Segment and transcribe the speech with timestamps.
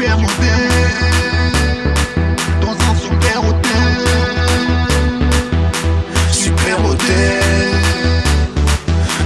[0.00, 0.70] super modèle.
[2.62, 3.70] Dans un super hôtel.
[6.32, 7.42] Super hôtel.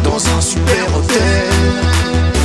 [0.02, 1.20] Dans un super hôtel.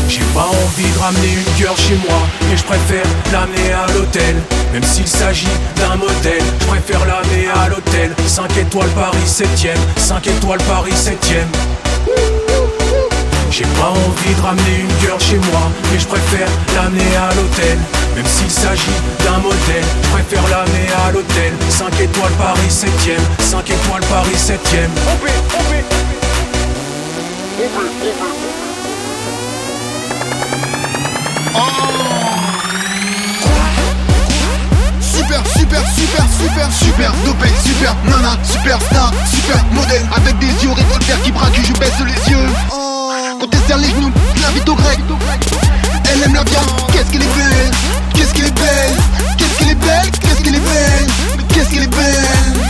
[0.07, 2.19] J'ai pas envie de ramener une girl chez moi,
[2.49, 4.35] mais je préfère l'amener à l'hôtel.
[4.73, 8.13] Même s'il s'agit d'un modèle, je préfère l'amener à l'hôtel.
[8.27, 11.49] 5 étoiles Paris 7ème, 5 étoiles Paris 7ème.
[13.51, 17.79] J'ai pas envie de ramener une girl chez moi, mais je préfère l'amener à l'hôtel.
[18.19, 21.53] Même s'il s'agit d'un modèle, préfère l'amener à l'hôtel.
[21.69, 24.89] 5 étoiles Paris 7ème, 5 étoiles Paris 7ème.
[34.99, 40.71] Super, super, super, super, super dopé, super nana, super star, super modèle Avec des yeux
[40.71, 44.11] révoltaires qui braquent, je baisse les yeux Quand elle les genoux,
[44.41, 44.99] l'invite au grec
[46.11, 47.71] Elle aime la viande, qu'est-ce qu'elle est belle
[48.13, 48.97] Qu'est-ce qu'elle est belle
[49.37, 51.07] Qu'est-ce qu'elle est belle Qu'est-ce qu'elle est belle
[51.37, 52.69] Mais qu'est-ce qu'elle est belle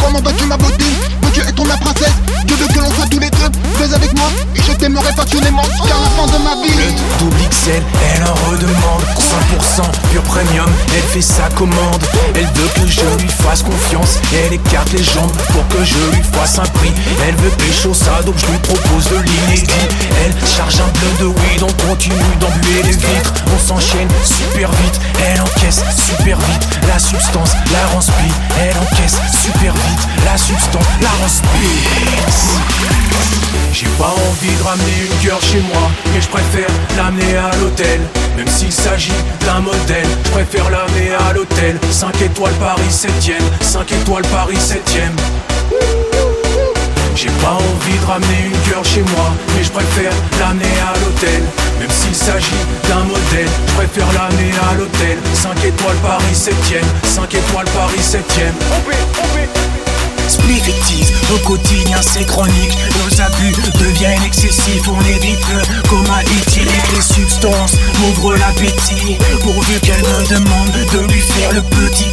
[0.00, 0.84] Comment vas-tu ma beauté?
[1.22, 2.14] Veux-tu être ma princesse.
[2.46, 5.62] Dieu veut que l'on soit tous les deux Fais avec moi Et je t'aimerai passionnément.
[5.64, 7.82] Jusqu'à la fin de ma vie Le double XL,
[8.14, 9.02] elle en redemande.
[9.18, 12.02] 100% pur premium, elle fait sa commande.
[12.34, 16.22] Elle veut que je lui fasse confiance Elle écarte les jambes pour que je lui
[16.32, 16.92] fasse un prix.
[17.26, 19.88] Elle veut pécho ça donc je lui propose de l'inédit
[21.18, 26.68] de weed, on continue d'embuer les vitres On s'enchaîne super vite, elle encaisse super vite
[26.88, 28.00] La substance la rend
[28.60, 31.26] elle encaisse super vite La substance la rend
[33.72, 38.00] j'ai pas envie de ramener une girl chez moi, mais je préfère l'amener à l'hôtel.
[38.34, 39.12] Même s'il s'agit
[39.44, 41.78] d'un modèle, je préfère l'amener à l'hôtel.
[41.90, 45.12] 5 étoiles Paris 7ème, 5 étoiles Paris 7ème.
[52.26, 55.16] S'agit d'un modèle, je préfère l'amener à l'hôtel.
[55.32, 58.56] 5 étoiles Paris 7ème, 5 étoiles Paris 7ème.
[60.28, 62.76] Spiritisme, au quotidien c'est chronique.
[62.98, 64.88] Nos abus deviennent excessifs.
[64.88, 67.76] On évite le coma éthylique Les substances.
[68.00, 69.16] M'ouvrent l'appétit.
[69.42, 72.10] Pourvu qu'elle me demande de lui faire le petit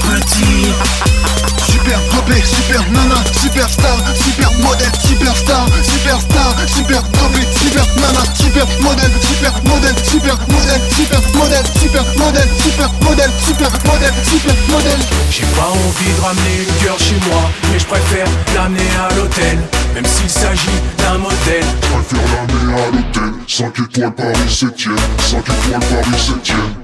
[11.13, 15.00] super modèle, super modèle, super modèle, super modèle, super modèle.
[15.29, 17.41] J'ai pas envie de ramener une girl chez moi
[17.72, 19.57] Mais je préfère l'amener à l'hôtel
[19.96, 20.69] Même s'il s'agit
[21.00, 26.84] d'un modèle Je préfère l'amener à l'hôtel 5 étoiles Paris 7ème 5 étoiles Paris 7ème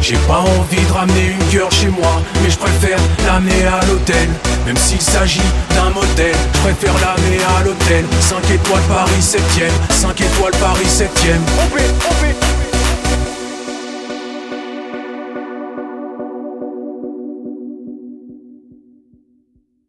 [0.00, 4.28] J'ai pas envie de ramener une girl chez moi, mais je préfère l'amener à l'hôtel.
[4.66, 5.40] Même s'il s'agit
[5.74, 7.71] d'un modèle, je préfère l'amener à l'hôtel.
[7.88, 12.41] 5 étoiles Paris 7ème, 5 étoiles Paris 7ème.